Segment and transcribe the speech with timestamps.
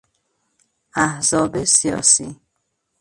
[1.05, 2.35] احزاب سیاسی